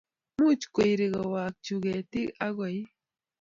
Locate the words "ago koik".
2.45-2.87